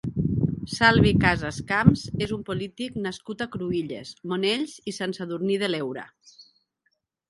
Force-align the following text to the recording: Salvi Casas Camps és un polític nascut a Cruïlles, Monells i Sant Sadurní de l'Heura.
Salvi 0.75 1.11
Casas 1.23 1.59
Camps 1.73 2.07
és 2.27 2.33
un 2.39 2.43
polític 2.49 2.99
nascut 3.09 3.45
a 3.45 3.49
Cruïlles, 3.59 4.17
Monells 4.35 4.77
i 4.93 4.99
Sant 5.01 5.19
Sadurní 5.23 5.65
de 5.67 5.75
l'Heura. 5.75 6.13